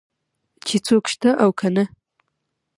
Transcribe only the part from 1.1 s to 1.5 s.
شته او